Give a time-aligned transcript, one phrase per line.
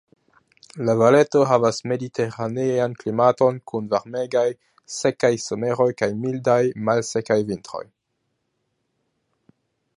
[0.87, 4.45] La Valeto havas mediteranean klimaton kun varmegaj,
[4.95, 7.87] sekaj someroj kaj mildaj, malsekaj vintroj.